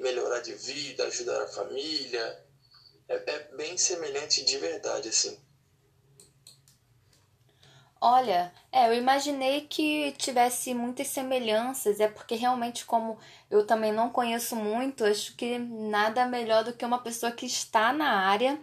melhorar 0.00 0.40
de 0.40 0.54
vida, 0.54 1.04
ajudar 1.04 1.42
a 1.42 1.48
família, 1.48 2.44
é, 3.08 3.14
é 3.14 3.38
bem 3.56 3.76
semelhante 3.76 4.44
de 4.44 4.58
verdade, 4.58 5.08
assim. 5.08 5.38
Olha, 8.02 8.52
é, 8.72 8.88
eu 8.88 8.94
imaginei 8.94 9.62
que 9.62 10.12
tivesse 10.12 10.72
muitas 10.74 11.08
semelhanças, 11.08 12.00
é 12.00 12.08
porque 12.08 12.34
realmente, 12.34 12.84
como 12.86 13.18
eu 13.50 13.66
também 13.66 13.92
não 13.92 14.08
conheço 14.10 14.56
muito, 14.56 15.04
acho 15.04 15.36
que 15.36 15.58
nada 15.58 16.24
melhor 16.26 16.64
do 16.64 16.72
que 16.72 16.84
uma 16.84 16.98
pessoa 17.02 17.30
que 17.32 17.44
está 17.44 17.92
na 17.92 18.10
área 18.26 18.58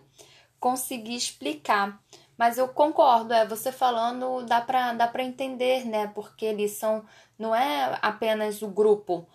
conseguir 0.59 1.15
explicar. 1.15 2.01
Mas 2.37 2.57
eu 2.57 2.67
concordo, 2.69 3.33
é, 3.33 3.45
você 3.47 3.71
falando 3.71 4.43
dá 4.45 4.61
pra, 4.61 4.93
dá 4.93 5.07
pra 5.07 5.23
entender, 5.23 5.85
né? 5.85 6.07
Porque 6.15 6.45
eles 6.45 6.71
são, 6.73 7.05
não 7.39 7.55
é 7.55 7.99
apenas 8.01 8.61
o 8.63 8.67
grupo, 8.69 9.27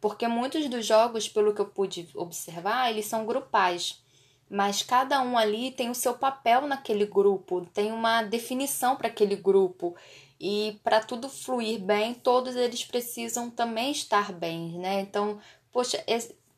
porque 0.00 0.28
muitos 0.28 0.68
dos 0.68 0.86
jogos, 0.86 1.28
pelo 1.28 1.54
que 1.54 1.60
eu 1.60 1.66
pude 1.68 2.08
observar, 2.14 2.90
eles 2.90 3.06
são 3.06 3.26
grupais 3.26 4.03
mas 4.48 4.82
cada 4.82 5.20
um 5.22 5.36
ali 5.36 5.70
tem 5.70 5.90
o 5.90 5.94
seu 5.94 6.14
papel 6.14 6.66
naquele 6.66 7.06
grupo, 7.06 7.66
tem 7.72 7.92
uma 7.92 8.22
definição 8.22 8.96
para 8.96 9.08
aquele 9.08 9.36
grupo. 9.36 9.96
E 10.40 10.78
para 10.82 11.00
tudo 11.00 11.28
fluir 11.28 11.80
bem, 11.80 12.12
todos 12.12 12.54
eles 12.56 12.84
precisam 12.84 13.50
também 13.50 13.92
estar 13.92 14.32
bem, 14.32 14.78
né? 14.78 15.00
Então, 15.00 15.38
poxa, 15.72 16.04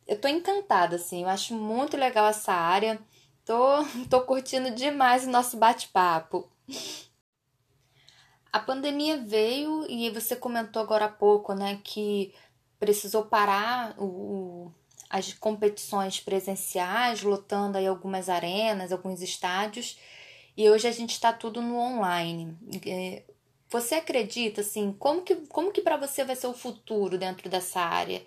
eu 0.07 0.21
tô 0.21 0.29
encantada, 0.29 0.97
assim, 0.97 1.23
eu 1.23 1.29
acho 1.29 1.55
muito 1.55 1.97
legal 1.97 2.27
essa 2.27 2.53
área. 2.53 2.99
Tô, 3.45 3.85
tô 4.11 4.23
curtindo 4.23 4.71
demais 4.71 5.27
o 5.27 5.31
nosso 5.31 5.57
bate-papo. 5.57 6.51
A 8.53 8.59
pandemia 8.59 9.19
veio 9.19 9.87
e 9.89 10.09
você 10.11 10.35
comentou 10.35 10.83
agora 10.83 11.05
há 11.05 11.11
pouco, 11.11 11.53
né, 11.55 11.81
que 11.85 12.35
precisou 12.79 13.27
parar 13.27 13.95
o, 13.99 14.73
as 15.09 15.33
competições 15.33 16.21
presenciais, 16.21 17.23
lotando 17.23 17.79
aí 17.79 17.87
algumas 17.87 18.29
arenas, 18.29 18.93
alguns 18.93 19.23
estádios, 19.23 19.99
e 20.57 20.69
hoje 20.71 20.89
a 20.89 20.93
gente 20.93 21.11
está 21.13 21.33
tudo 21.33 21.61
no 21.61 21.77
online. 21.77 22.57
É, 22.87 23.23
você 23.69 23.97
acredita, 23.97 24.61
assim, 24.61 24.93
como 24.99 25.23
que, 25.23 25.35
como 25.49 25.73
que 25.73 25.83
para 25.83 25.97
você 25.97 26.25
vai 26.25 26.37
ser 26.37 26.47
o 26.47 26.55
futuro 26.55 27.19
dentro 27.19 27.49
dessa 27.49 27.81
área? 27.81 28.25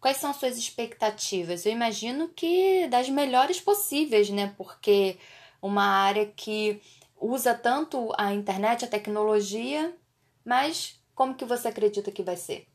Quais 0.00 0.18
são 0.18 0.30
as 0.30 0.36
suas 0.36 0.58
expectativas? 0.58 1.64
Eu 1.64 1.72
imagino 1.72 2.28
que 2.28 2.86
das 2.88 3.08
melhores 3.08 3.60
possíveis, 3.60 4.28
né? 4.30 4.54
Porque 4.56 5.18
uma 5.62 5.84
área 5.84 6.26
que 6.26 6.80
usa 7.18 7.54
tanto 7.54 8.12
a 8.18 8.34
internet, 8.34 8.84
a 8.84 8.88
tecnologia, 8.88 9.96
mas 10.44 11.00
como 11.14 11.34
que 11.34 11.44
você 11.44 11.68
acredita 11.68 12.12
que 12.12 12.22
vai 12.22 12.36
ser? 12.36 12.66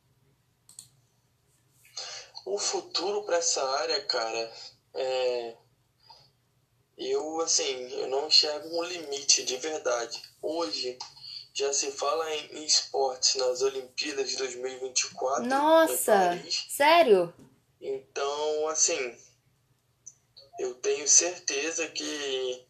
O 2.49 2.57
futuro 2.57 3.21
para 3.25 3.37
essa 3.37 3.63
área, 3.63 4.01
cara, 4.05 4.53
é. 4.95 5.55
Eu, 6.97 7.41
assim, 7.41 7.93
eu 7.93 8.07
não 8.07 8.25
enxergo 8.25 8.67
um 8.75 8.83
limite 8.83 9.43
de 9.43 9.55
verdade. 9.57 10.19
Hoje 10.41 10.97
já 11.53 11.71
se 11.71 11.91
fala 11.91 12.27
em 12.33 12.65
esportes 12.65 13.35
nas 13.35 13.61
Olimpíadas 13.61 14.27
de 14.31 14.37
2024. 14.37 15.45
Nossa! 15.45 16.41
Sério? 16.67 17.31
Então, 17.79 18.67
assim, 18.67 19.15
eu 20.59 20.73
tenho 20.73 21.07
certeza 21.07 21.87
que, 21.89 22.65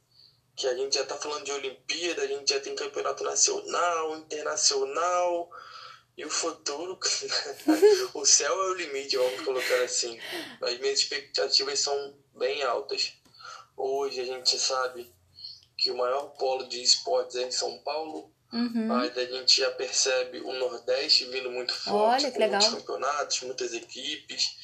que 0.58 0.68
a 0.68 0.76
gente 0.76 0.96
já 0.96 1.04
está 1.04 1.16
falando 1.16 1.46
de 1.46 1.54
Olimpíada, 1.54 2.24
a 2.24 2.28
gente 2.28 2.54
já 2.54 2.60
tem 2.60 2.76
campeonato 2.76 3.24
nacional, 3.24 4.18
internacional 4.18 5.50
e 6.20 6.26
o 6.26 6.30
futuro, 6.30 7.00
o 8.14 8.26
céu 8.26 8.52
é 8.52 8.72
o 8.72 8.74
limite, 8.74 9.16
vamos 9.16 9.40
colocar 9.40 9.82
assim. 9.84 10.20
As 10.62 10.78
minhas 10.78 11.00
expectativas 11.00 11.80
são 11.80 12.14
bem 12.38 12.62
altas. 12.62 13.14
Hoje 13.78 14.20
a 14.20 14.26
gente 14.26 14.60
sabe 14.60 15.10
que 15.78 15.90
o 15.90 15.98
maior 15.98 16.36
polo 16.38 16.68
de 16.68 16.84
esportes 16.84 17.38
é 17.38 17.44
em 17.44 17.52
São 17.52 17.80
Paulo. 17.84 18.34
Uhum. 18.52 18.88
Mas 18.88 19.18
a 19.18 19.24
gente 19.24 19.62
já 19.62 19.72
percebe 19.72 20.42
o 20.42 20.52
Nordeste 20.52 21.24
vindo 21.24 21.50
muito 21.52 21.74
forte, 21.74 22.26
Olha, 22.26 22.32
com 22.34 22.40
muitos 22.40 22.68
campeonatos, 22.68 23.42
muitas 23.44 23.74
equipes. 23.74 24.58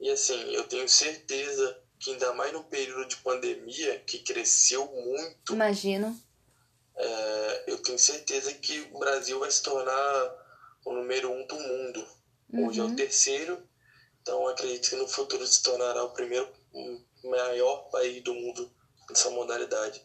E 0.00 0.10
assim, 0.10 0.52
eu 0.52 0.64
tenho 0.64 0.88
certeza 0.88 1.80
que 2.00 2.10
ainda 2.10 2.32
mais 2.32 2.52
no 2.52 2.64
período 2.64 3.06
de 3.06 3.18
pandemia, 3.18 4.00
que 4.00 4.18
cresceu 4.18 4.84
muito. 4.86 5.54
Imagino. 5.54 6.20
É, 6.96 7.64
eu 7.68 7.78
tenho 7.78 8.00
certeza 8.00 8.52
que 8.54 8.80
o 8.92 8.98
Brasil 8.98 9.38
vai 9.38 9.50
se 9.52 9.62
tornar 9.62 10.47
o 10.88 10.94
número 10.94 11.30
um 11.30 11.46
do 11.46 11.54
mundo. 11.54 12.06
Uhum. 12.52 12.66
Hoje 12.66 12.80
é 12.80 12.82
o 12.82 12.86
uhum. 12.86 12.96
terceiro. 12.96 13.62
Então 14.22 14.46
acredito 14.48 14.90
que 14.90 14.96
no 14.96 15.06
futuro 15.06 15.46
se 15.46 15.62
tornará 15.62 16.02
o 16.04 16.10
primeiro 16.10 16.48
maior 17.24 17.88
país 17.90 18.22
do 18.22 18.34
mundo 18.34 18.70
nessa 19.08 19.30
modalidade. 19.30 20.02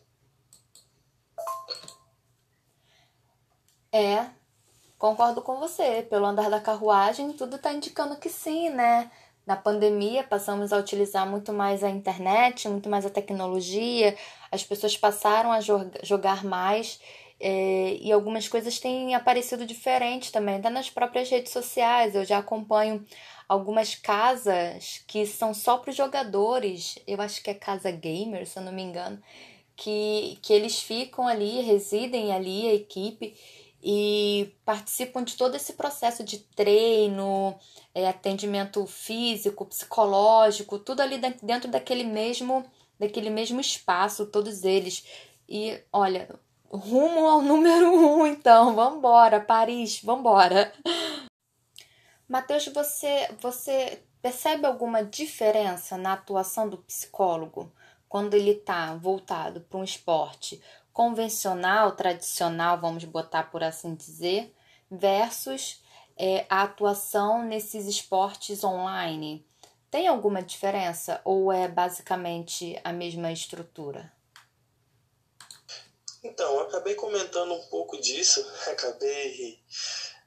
É, 3.92 4.28
concordo 4.98 5.42
com 5.42 5.60
você. 5.60 6.04
Pelo 6.10 6.26
andar 6.26 6.50
da 6.50 6.60
carruagem, 6.60 7.34
tudo 7.34 7.58
está 7.58 7.72
indicando 7.74 8.18
que 8.18 8.30
sim, 8.30 8.70
né? 8.70 9.12
Na 9.46 9.58
pandemia, 9.58 10.24
passamos 10.24 10.72
a 10.72 10.78
utilizar 10.78 11.28
muito 11.28 11.52
mais 11.52 11.84
a 11.84 11.90
internet, 11.90 12.68
muito 12.70 12.90
mais 12.90 13.06
a 13.06 13.10
tecnologia, 13.10 14.18
as 14.50 14.64
pessoas 14.64 14.96
passaram 14.96 15.52
a 15.52 15.60
jogar 16.02 16.46
mais 16.46 17.00
é, 17.40 17.98
e 18.00 18.12
algumas 18.12 18.48
coisas 18.48 18.80
têm 18.80 19.16
aparecido 19.16 19.66
diferentes 19.66 20.32
também, 20.32 20.56
até 20.56 20.70
nas 20.70 20.90
próprias 20.90 21.30
redes 21.30 21.52
sociais. 21.52 22.16
Eu 22.16 22.26
já 22.26 22.38
acompanho 22.40 23.06
algumas 23.48 23.96
casas 23.96 25.04
que 25.08 25.26
são 25.26 25.54
só 25.54 25.78
para 25.78 25.92
os 25.92 25.96
jogadores, 25.96 26.98
eu 27.06 27.22
acho 27.22 27.44
que 27.44 27.50
é 27.50 27.54
casa 27.54 27.92
gamer, 27.92 28.48
se 28.48 28.58
eu 28.58 28.64
não 28.64 28.72
me 28.72 28.82
engano, 28.82 29.22
que, 29.76 30.38
que 30.42 30.54
eles 30.54 30.80
ficam 30.82 31.28
ali, 31.28 31.62
residem 31.62 32.32
ali, 32.32 32.68
a 32.68 32.74
equipe, 32.74 33.36
e 33.84 34.56
participam 34.64 35.24
de 35.24 35.36
todo 35.36 35.56
esse 35.56 35.74
processo 35.74 36.24
de 36.24 36.38
treino, 36.40 37.54
é, 37.94 38.08
atendimento 38.08 38.86
físico, 38.88 39.66
psicológico, 39.66 40.80
tudo 40.80 41.02
ali 41.02 41.18
dentro 41.42 41.70
daquele 41.70 42.06
mesmo, 42.06 42.66
daquele 42.98 43.30
mesmo 43.30 43.60
espaço, 43.60 44.26
todos 44.26 44.64
eles. 44.64 45.04
E 45.50 45.78
olha, 45.92 46.30
rumo 46.78 47.28
ao 47.28 47.42
número 47.42 47.94
um, 47.94 48.26
então, 48.26 48.76
vambora, 48.76 49.40
Paris, 49.40 50.02
vambora. 50.04 50.74
Matheus, 52.28 52.68
você, 52.68 53.30
você 53.40 54.02
percebe 54.22 54.66
alguma 54.66 55.04
diferença 55.04 55.98
na 55.98 56.14
atuação 56.14 56.68
do 56.68 56.78
psicólogo 56.78 57.72
quando 58.10 58.34
ele 58.34 58.52
está 58.52 58.96
voltado 58.96 59.62
para 59.62 59.78
um 59.78 59.84
esporte 59.84 60.62
convencional, 60.92 61.94
tradicional, 61.94 62.80
vamos 62.80 63.04
botar 63.04 63.44
por 63.44 63.64
assim 63.64 63.96
dizer, 63.96 64.56
versus 64.90 65.84
é, 66.16 66.46
a 66.50 66.62
atuação 66.64 67.44
nesses 67.44 67.88
esportes 67.88 68.64
online? 68.64 69.46
Tem 69.90 70.08
alguma 70.08 70.42
diferença 70.42 71.22
ou 71.24 71.52
é 71.52 71.68
basicamente 71.68 72.80
a 72.84 72.94
mesma 72.94 73.32
estrutura? 73.32 74.12
Então, 76.24 76.60
acabei 76.62 76.96
comentando 76.96 77.54
um 77.54 77.68
pouco 77.68 78.00
disso, 78.00 78.46
acabei 78.68 79.60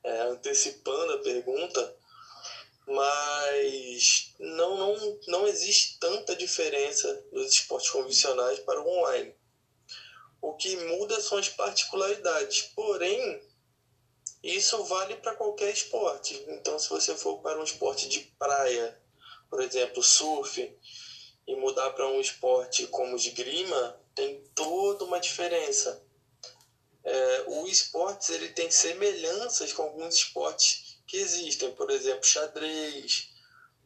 é, 0.05 0.21
antecipando 0.23 1.15
a 1.15 1.23
pergunta, 1.23 1.97
mas 2.87 4.35
não, 4.39 4.77
não, 4.77 5.19
não 5.27 5.47
existe 5.49 5.99
tanta 5.99 6.37
diferença 6.37 7.13
dos 7.33 7.51
esportes 7.51 7.91
convencionais 7.91 8.59
para 8.61 8.81
o 8.81 8.89
online. 8.89 9.35
O 10.41 10.55
que 10.55 10.77
muda 10.77 11.21
são 11.21 11.39
as 11.39 11.49
particularidades, 11.49 12.63
porém, 12.75 13.43
isso 14.43 14.85
vale 14.85 15.17
para 15.17 15.35
qualquer 15.35 15.73
esporte. 15.73 16.45
Então, 16.47 16.79
se 16.79 16.89
você 16.91 17.17
for 17.17 17.41
para 17.41 17.59
um 17.59 17.65
esporte 17.65 18.07
de 18.07 18.21
praia, 18.39 19.01
por 19.49 19.63
exemplo, 19.63 20.03
surf, 20.03 20.79
e 21.47 21.57
mudar 21.57 21.91
para 21.91 22.07
um 22.07 22.21
esporte 22.21 22.87
como 22.89 23.17
esgrima, 23.17 24.06
tem 24.17 24.43
toda 24.55 25.05
uma 25.05 25.21
diferença. 25.21 26.03
É, 27.05 27.45
o 27.47 27.69
esportes 27.69 28.31
ele 28.31 28.49
tem 28.49 28.69
semelhanças 28.69 29.73
com 29.73 29.83
alguns 29.83 30.17
esportes 30.17 30.99
que 31.07 31.19
existem, 31.19 31.71
por 31.77 31.89
exemplo, 31.91 32.25
xadrez, 32.25 33.31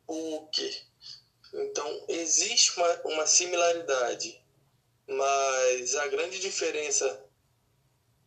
poker. 0.06 0.86
Então, 1.52 2.04
existe 2.08 2.78
uma, 2.78 3.00
uma 3.06 3.26
similaridade, 3.26 4.42
mas 5.06 5.94
a 5.96 6.06
grande 6.06 6.38
diferença 6.38 7.26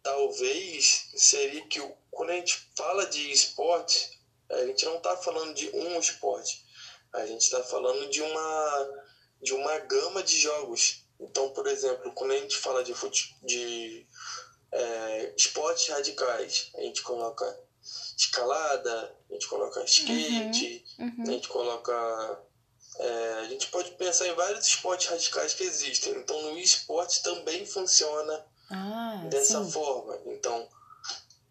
talvez 0.04 1.10
seria 1.16 1.66
que 1.68 1.80
quando 2.12 2.32
a 2.32 2.36
gente 2.36 2.70
fala 2.76 3.06
de 3.06 3.32
esporte, 3.32 4.20
a 4.50 4.66
gente 4.66 4.86
não 4.86 4.98
está 4.98 5.16
falando 5.18 5.54
de 5.54 5.70
um 5.70 5.98
esporte, 5.98 6.66
a 7.14 7.26
gente 7.26 7.42
está 7.42 7.64
falando 7.64 8.10
de 8.10 8.22
uma, 8.22 9.04
de 9.42 9.54
uma 9.54 9.80
gama 9.80 10.22
de 10.22 10.38
jogos. 10.38 11.03
Então, 11.20 11.50
por 11.52 11.68
exemplo, 11.68 12.12
quando 12.14 12.32
a 12.32 12.38
gente 12.38 12.58
fala 12.58 12.84
de, 12.84 12.94
fute, 12.94 13.36
de 13.44 14.06
é, 14.72 15.34
esportes 15.38 15.88
radicais, 15.88 16.70
a 16.76 16.82
gente 16.82 17.02
coloca 17.02 17.46
escalada, 18.18 19.16
a 19.30 19.34
gente 19.34 19.48
coloca 19.48 19.84
skate, 19.84 20.86
uhum, 21.00 21.06
uhum. 21.06 21.24
a 21.24 21.32
gente 21.32 21.48
coloca. 21.48 22.42
É, 23.00 23.34
a 23.40 23.46
gente 23.46 23.68
pode 23.68 23.92
pensar 23.92 24.28
em 24.28 24.36
vários 24.36 24.68
esportes 24.68 25.08
radicais 25.08 25.54
que 25.54 25.64
existem. 25.64 26.14
Então, 26.14 26.40
no 26.44 26.58
esporte 26.60 27.24
também 27.24 27.66
funciona 27.66 28.46
ah, 28.70 29.26
dessa 29.30 29.64
sim. 29.64 29.72
forma. 29.72 30.20
Então, 30.28 30.68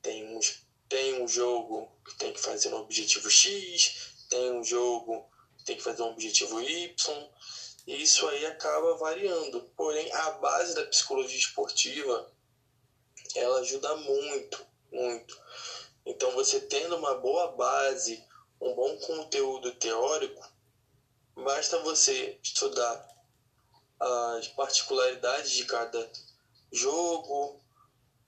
tem 0.00 0.36
um, 0.36 0.40
tem 0.88 1.22
um 1.22 1.26
jogo 1.26 1.90
que 2.04 2.14
tem 2.16 2.32
que 2.32 2.40
fazer 2.40 2.72
um 2.72 2.78
objetivo 2.78 3.28
X, 3.28 4.12
tem 4.28 4.52
um 4.52 4.62
jogo 4.62 5.28
que 5.58 5.64
tem 5.64 5.76
que 5.76 5.82
fazer 5.82 6.02
um 6.02 6.10
objetivo 6.10 6.60
Y, 6.60 7.28
e 7.86 8.02
isso 8.02 8.26
aí 8.28 8.46
acaba 8.46 8.96
variando. 8.96 9.62
Porém, 9.76 10.10
a 10.12 10.30
base 10.32 10.74
da 10.74 10.86
psicologia 10.86 11.38
esportiva 11.38 12.30
ela 13.34 13.60
ajuda 13.60 13.94
muito, 13.96 14.64
muito. 14.90 15.40
Então, 16.04 16.32
você 16.32 16.60
tendo 16.60 16.96
uma 16.96 17.14
boa 17.14 17.52
base, 17.52 18.22
um 18.60 18.74
bom 18.74 18.96
conteúdo 18.98 19.72
teórico, 19.72 20.46
basta 21.34 21.78
você 21.78 22.38
estudar 22.42 23.08
as 23.98 24.48
particularidades 24.48 25.52
de 25.52 25.64
cada 25.64 26.10
jogo, 26.72 27.60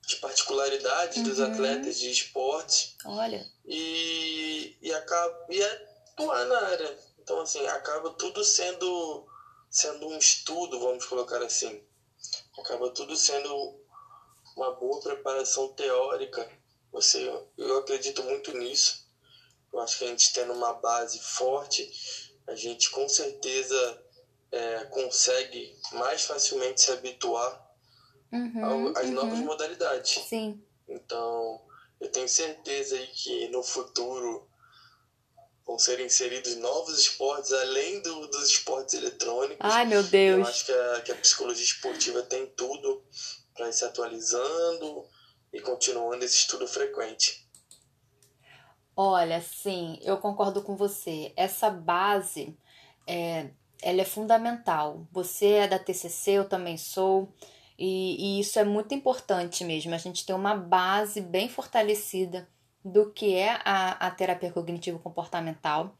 as 0.06 0.14
particularidades 0.14 1.18
uhum. 1.18 1.24
dos 1.24 1.40
atletas 1.40 1.98
de 1.98 2.10
esporte. 2.10 2.96
Olha. 3.04 3.44
E, 3.64 4.76
e, 4.80 4.92
acaba, 4.92 5.46
e 5.50 5.62
atuar 5.62 6.44
na 6.46 6.58
área. 6.66 6.98
Então, 7.18 7.40
assim, 7.40 7.66
acaba 7.66 8.10
tudo 8.10 8.44
sendo 8.44 9.26
sendo 9.74 10.06
um 10.06 10.16
estudo, 10.16 10.78
vamos 10.78 11.04
colocar 11.04 11.42
assim. 11.42 11.82
Acaba 12.56 12.90
tudo 12.90 13.16
sendo 13.16 13.76
uma 14.56 14.70
boa 14.76 15.00
preparação 15.00 15.74
teórica. 15.74 16.48
Você, 16.92 17.28
eu 17.58 17.78
acredito 17.78 18.22
muito 18.22 18.56
nisso. 18.56 19.04
Eu 19.72 19.80
acho 19.80 19.98
que 19.98 20.04
a 20.04 20.06
gente 20.06 20.32
tendo 20.32 20.52
uma 20.52 20.74
base 20.74 21.18
forte, 21.18 21.90
a 22.46 22.54
gente 22.54 22.88
com 22.90 23.08
certeza 23.08 24.02
é, 24.52 24.84
consegue 24.84 25.76
mais 25.94 26.22
facilmente 26.22 26.80
se 26.80 26.92
habituar 26.92 27.68
uhum, 28.32 28.92
às 28.96 29.06
uhum. 29.06 29.12
novas 29.12 29.40
modalidades. 29.40 30.24
Sim. 30.28 30.64
Então, 30.88 31.60
eu 32.00 32.08
tenho 32.12 32.28
certeza 32.28 32.94
aí 32.94 33.08
que 33.08 33.48
no 33.48 33.64
futuro 33.64 34.48
vão 35.66 35.78
ser 35.78 35.98
inseridos 36.00 36.56
novos 36.56 36.98
esportes 36.98 37.52
além 37.52 38.00
do, 38.02 38.26
dos 38.28 38.50
esportes 38.50 38.94
eletrônicos. 38.94 39.58
Ai, 39.60 39.86
meu 39.86 40.02
Deus. 40.02 40.40
Eu 40.40 40.46
acho 40.46 40.66
que 40.66 40.72
a, 40.72 41.00
que 41.00 41.12
a 41.12 41.16
psicologia 41.16 41.64
esportiva 41.64 42.22
tem 42.22 42.46
tudo 42.48 43.02
para 43.54 43.68
ir 43.68 43.72
se 43.72 43.84
atualizando 43.84 45.04
e 45.52 45.60
continuando 45.60 46.24
esse 46.24 46.36
estudo 46.36 46.66
frequente. 46.66 47.48
Olha, 48.96 49.40
sim, 49.40 49.98
eu 50.02 50.18
concordo 50.18 50.62
com 50.62 50.76
você. 50.76 51.32
Essa 51.36 51.70
base, 51.70 52.56
é, 53.06 53.50
ela 53.82 54.02
é 54.02 54.04
fundamental. 54.04 55.06
Você 55.10 55.46
é 55.46 55.68
da 55.68 55.78
TCC, 55.78 56.32
eu 56.32 56.48
também 56.48 56.76
sou. 56.76 57.32
E, 57.76 58.36
e 58.38 58.40
isso 58.40 58.58
é 58.58 58.64
muito 58.64 58.94
importante 58.94 59.64
mesmo. 59.64 59.94
A 59.94 59.98
gente 59.98 60.24
tem 60.24 60.34
uma 60.34 60.54
base 60.54 61.20
bem 61.20 61.48
fortalecida 61.48 62.48
do 62.84 63.10
que 63.10 63.34
é 63.34 63.58
a, 63.64 64.06
a 64.06 64.10
terapia 64.10 64.52
cognitivo-comportamental, 64.52 65.96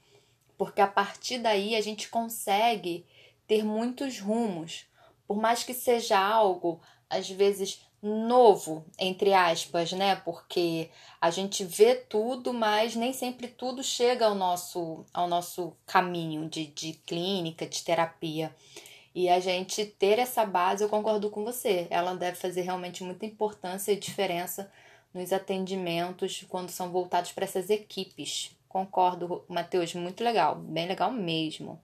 porque 0.58 0.80
a 0.80 0.86
partir 0.86 1.38
daí 1.38 1.74
a 1.74 1.80
gente 1.80 2.08
consegue 2.08 3.06
ter 3.46 3.64
muitos 3.64 4.20
rumos. 4.20 4.86
Por 5.26 5.38
mais 5.38 5.64
que 5.64 5.72
seja 5.72 6.18
algo, 6.18 6.80
às 7.08 7.28
vezes, 7.30 7.80
novo, 8.02 8.84
entre 8.98 9.32
aspas, 9.32 9.92
né? 9.92 10.14
Porque 10.16 10.90
a 11.20 11.30
gente 11.30 11.64
vê 11.64 11.94
tudo, 11.94 12.52
mas 12.52 12.94
nem 12.94 13.12
sempre 13.12 13.48
tudo 13.48 13.82
chega 13.82 14.26
ao 14.26 14.34
nosso, 14.34 15.04
ao 15.12 15.26
nosso 15.26 15.74
caminho 15.86 16.48
de, 16.48 16.66
de 16.66 16.92
clínica, 17.06 17.66
de 17.66 17.82
terapia. 17.82 18.54
E 19.14 19.28
a 19.28 19.40
gente 19.40 19.86
ter 19.86 20.18
essa 20.18 20.44
base, 20.44 20.82
eu 20.82 20.88
concordo 20.88 21.30
com 21.30 21.44
você, 21.44 21.86
ela 21.88 22.14
deve 22.14 22.36
fazer 22.36 22.62
realmente 22.62 23.02
muita 23.02 23.24
importância 23.24 23.92
e 23.92 23.96
diferença 23.98 24.70
nos 25.14 25.32
atendimentos 25.32 26.44
quando 26.48 26.70
são 26.70 26.90
voltados 26.90 27.32
para 27.32 27.44
essas 27.44 27.70
equipes. 27.70 28.50
Concordo, 28.68 29.44
Matheus, 29.48 29.94
muito 29.94 30.24
legal, 30.24 30.56
bem 30.56 30.88
legal 30.88 31.12
mesmo. 31.12 31.80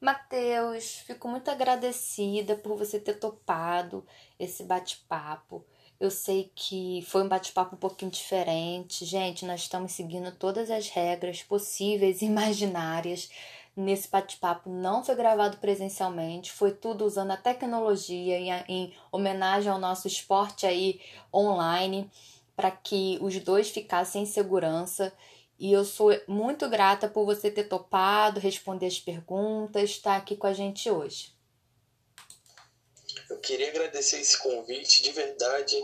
Matheus, 0.00 0.96
fico 1.06 1.28
muito 1.28 1.50
agradecida 1.50 2.54
por 2.56 2.76
você 2.76 3.00
ter 3.00 3.14
topado 3.14 4.06
esse 4.38 4.62
bate-papo. 4.62 5.64
Eu 5.98 6.10
sei 6.10 6.52
que 6.54 7.02
foi 7.08 7.24
um 7.24 7.28
bate-papo 7.28 7.74
um 7.74 7.78
pouquinho 7.78 8.10
diferente. 8.10 9.04
Gente, 9.04 9.44
nós 9.44 9.62
estamos 9.62 9.92
seguindo 9.92 10.30
todas 10.30 10.70
as 10.70 10.88
regras 10.88 11.42
possíveis 11.42 12.22
e 12.22 12.26
imaginárias. 12.26 13.28
Nesse 13.76 14.08
bate-papo 14.08 14.68
não 14.68 15.04
foi 15.04 15.14
gravado 15.14 15.58
presencialmente, 15.58 16.50
foi 16.50 16.72
tudo 16.72 17.04
usando 17.04 17.30
a 17.30 17.36
tecnologia 17.36 18.36
em, 18.36 18.50
em 18.68 18.94
homenagem 19.12 19.70
ao 19.70 19.78
nosso 19.78 20.08
esporte 20.08 20.66
aí 20.66 21.00
online, 21.32 22.10
para 22.58 22.72
que 22.72 23.20
os 23.20 23.38
dois 23.38 23.70
ficassem 23.70 24.24
em 24.24 24.26
segurança. 24.26 25.12
E 25.56 25.72
eu 25.72 25.84
sou 25.84 26.10
muito 26.26 26.68
grata 26.68 27.08
por 27.08 27.24
você 27.24 27.52
ter 27.52 27.68
topado, 27.68 28.40
responder 28.40 28.86
as 28.86 28.98
perguntas, 28.98 29.90
estar 29.90 30.16
aqui 30.16 30.34
com 30.34 30.48
a 30.48 30.52
gente 30.52 30.90
hoje. 30.90 31.32
Eu 33.30 33.38
queria 33.38 33.68
agradecer 33.68 34.18
esse 34.18 34.36
convite, 34.38 35.04
de 35.04 35.12
verdade. 35.12 35.76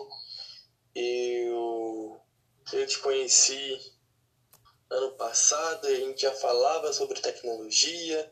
Eu, 0.97 2.21
eu 2.73 2.87
te 2.89 2.99
conheci 2.99 3.81
ano 4.91 5.13
passado 5.13 5.87
a 5.87 5.95
gente 5.95 6.23
já 6.23 6.33
falava 6.33 6.93
sobre 6.93 7.21
tecnologia 7.21 8.31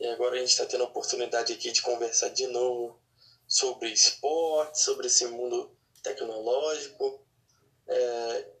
e 0.00 0.06
agora 0.06 0.36
a 0.36 0.38
gente 0.38 0.50
está 0.50 0.64
tendo 0.64 0.84
a 0.84 0.86
oportunidade 0.86 1.52
aqui 1.52 1.70
de 1.70 1.82
conversar 1.82 2.30
de 2.30 2.46
novo 2.46 2.98
sobre 3.46 3.90
esporte, 3.90 4.80
sobre 4.80 5.06
esse 5.06 5.26
mundo 5.26 5.76
tecnológico. 6.02 7.23
É, 7.88 8.54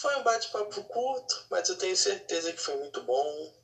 foi 0.00 0.16
um 0.16 0.22
bate-papo 0.22 0.82
curto, 0.84 1.46
mas 1.50 1.68
eu 1.68 1.76
tenho 1.76 1.96
certeza 1.96 2.52
que 2.52 2.60
foi 2.60 2.76
muito 2.76 3.02
bom. 3.02 3.54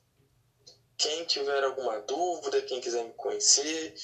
Quem 0.97 1.23
tiver 1.25 1.63
alguma 1.63 1.99
dúvida, 2.01 2.61
quem 2.61 2.81
quiser 2.81 3.05
me 3.05 3.13
conhecer, 3.13 3.95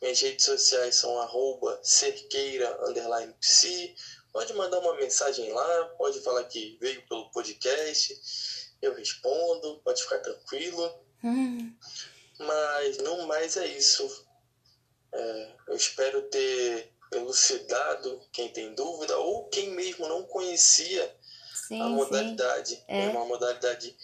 minhas 0.00 0.20
redes 0.20 0.44
sociais 0.44 0.94
são 0.94 1.18
arroba 1.18 1.78
cerqueira, 1.82 2.88
underline 2.88 3.34
psi. 3.40 3.94
Pode 4.32 4.52
mandar 4.54 4.78
uma 4.78 4.94
mensagem 4.94 5.52
lá, 5.52 5.84
pode 5.98 6.20
falar 6.20 6.44
que 6.44 6.78
veio 6.80 7.06
pelo 7.06 7.30
podcast, 7.30 8.18
eu 8.80 8.94
respondo, 8.94 9.80
pode 9.84 10.02
ficar 10.02 10.18
tranquilo. 10.18 11.04
Hum. 11.22 11.76
Mas 12.38 12.98
no 12.98 13.26
mais 13.26 13.56
é 13.56 13.66
isso. 13.66 14.26
É, 15.12 15.52
eu 15.68 15.76
espero 15.76 16.22
ter 16.30 16.92
elucidado 17.18 18.20
quem 18.32 18.48
tem 18.48 18.74
dúvida 18.74 19.16
ou 19.18 19.48
quem 19.48 19.70
mesmo 19.70 20.08
não 20.08 20.24
conhecia 20.24 21.16
sim, 21.54 21.80
a 21.80 21.88
modalidade. 21.88 22.82
É. 22.88 23.06
é 23.06 23.08
uma 23.08 23.24
modalidade 23.24 23.96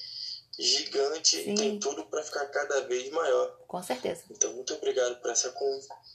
gigante 0.58 1.36
Sim. 1.36 1.52
e 1.52 1.54
tem 1.54 1.78
tudo 1.78 2.04
para 2.06 2.22
ficar 2.22 2.46
cada 2.46 2.80
vez 2.82 3.10
maior. 3.12 3.56
Com 3.68 3.82
certeza. 3.82 4.24
Então, 4.30 4.52
muito 4.54 4.74
obrigado 4.74 5.16
por 5.20 5.30
essa, 5.30 5.54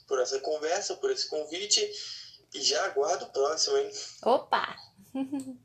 por 0.06 0.20
essa 0.20 0.38
conversa, 0.40 0.96
por 0.96 1.10
esse 1.10 1.28
convite 1.28 1.80
e 2.52 2.60
já 2.60 2.84
aguardo 2.84 3.24
o 3.24 3.30
próximo, 3.30 3.78
hein? 3.78 3.90
Opa! 4.22 4.76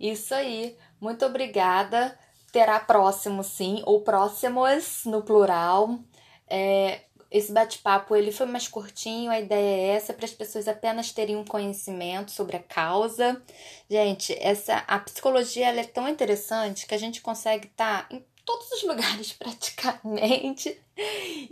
Isso 0.00 0.34
aí. 0.34 0.76
Muito 1.00 1.24
obrigada. 1.24 2.18
Terá 2.50 2.80
próximo, 2.80 3.44
sim, 3.44 3.82
ou 3.84 4.02
próximos 4.02 5.04
no 5.04 5.22
plural. 5.22 5.98
É, 6.48 7.02
esse 7.30 7.52
bate-papo 7.52 8.16
ele 8.16 8.32
foi 8.32 8.46
mais 8.46 8.66
curtinho, 8.66 9.30
a 9.30 9.38
ideia 9.38 9.92
é 9.92 9.96
essa 9.96 10.14
para 10.14 10.24
as 10.24 10.32
pessoas 10.32 10.66
apenas 10.66 11.12
terem 11.12 11.36
um 11.36 11.44
conhecimento 11.44 12.30
sobre 12.30 12.56
a 12.56 12.62
causa. 12.62 13.42
Gente, 13.88 14.34
essa 14.40 14.76
a 14.86 14.98
psicologia 14.98 15.68
ela 15.68 15.80
é 15.80 15.84
tão 15.84 16.08
interessante 16.08 16.86
que 16.86 16.94
a 16.94 16.98
gente 16.98 17.20
consegue 17.20 17.66
estar 17.66 18.08
tá 18.08 18.14
em 18.14 18.24
todos 18.46 18.72
os 18.72 18.82
lugares 18.88 19.32
praticamente. 19.32 20.80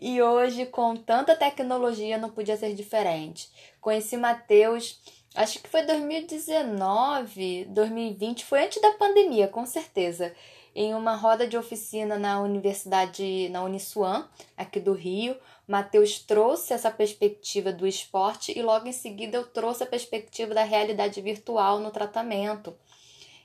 E 0.00 0.20
hoje 0.22 0.64
com 0.64 0.96
tanta 0.96 1.36
tecnologia 1.36 2.16
não 2.16 2.30
podia 2.30 2.56
ser 2.56 2.74
diferente. 2.74 3.50
Conheci 3.78 4.16
Matheus, 4.16 4.98
acho 5.34 5.60
que 5.60 5.68
foi 5.68 5.82
2019, 5.84 7.66
2020, 7.66 8.46
foi 8.46 8.64
antes 8.64 8.80
da 8.80 8.92
pandemia, 8.92 9.46
com 9.46 9.66
certeza 9.66 10.34
em 10.76 10.94
uma 10.94 11.16
roda 11.16 11.48
de 11.48 11.56
oficina 11.56 12.18
na 12.18 12.38
Universidade, 12.38 13.48
na 13.48 13.62
Uniswan, 13.62 14.26
aqui 14.54 14.78
do 14.78 14.92
Rio. 14.92 15.34
Matheus 15.66 16.20
trouxe 16.20 16.72
essa 16.72 16.90
perspectiva 16.90 17.72
do 17.72 17.86
esporte 17.86 18.56
e 18.56 18.62
logo 18.62 18.86
em 18.86 18.92
seguida 18.92 19.36
eu 19.36 19.44
trouxe 19.44 19.82
a 19.82 19.86
perspectiva 19.86 20.54
da 20.54 20.62
realidade 20.62 21.20
virtual 21.20 21.80
no 21.80 21.90
tratamento. 21.90 22.76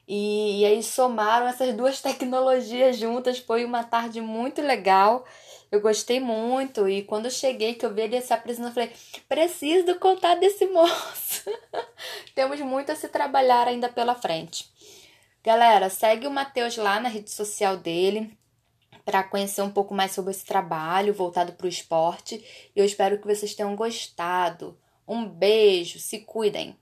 E, 0.07 0.61
e 0.61 0.65
aí 0.65 0.83
somaram 0.83 1.47
essas 1.47 1.73
duas 1.73 1.99
tecnologias 2.01 2.97
juntas, 2.97 3.39
foi 3.39 3.65
uma 3.65 3.83
tarde 3.83 4.21
muito 4.21 4.61
legal. 4.61 5.25
Eu 5.71 5.81
gostei 5.81 6.19
muito 6.19 6.87
e 6.87 7.01
quando 7.03 7.25
eu 7.25 7.31
cheguei 7.31 7.73
que 7.73 7.85
eu 7.85 7.93
vi 7.93 8.01
ele 8.01 8.21
se 8.21 8.33
apresentando, 8.33 8.69
eu 8.69 8.73
falei: 8.73 8.91
"Preciso 9.27 9.95
contar 9.99 10.35
desse 10.35 10.67
moço". 10.71 11.49
Temos 12.35 12.59
muito 12.59 12.91
a 12.91 12.95
se 12.95 13.07
trabalhar 13.07 13.67
ainda 13.67 13.89
pela 13.89 14.13
frente. 14.13 14.69
Galera, 15.43 15.89
segue 15.89 16.27
o 16.27 16.31
Matheus 16.31 16.77
lá 16.77 16.99
na 16.99 17.09
rede 17.09 17.31
social 17.31 17.77
dele 17.77 18.37
para 19.05 19.23
conhecer 19.23 19.61
um 19.61 19.69
pouco 19.69 19.93
mais 19.93 20.11
sobre 20.11 20.31
esse 20.31 20.45
trabalho 20.45 21.13
voltado 21.13 21.53
para 21.53 21.65
o 21.65 21.69
esporte. 21.69 22.43
E 22.75 22.79
eu 22.79 22.85
espero 22.85 23.19
que 23.19 23.27
vocês 23.27 23.55
tenham 23.55 23.75
gostado. 23.75 24.77
Um 25.07 25.25
beijo, 25.25 25.99
se 25.99 26.19
cuidem! 26.19 26.75